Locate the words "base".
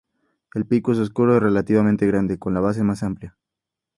2.59-2.81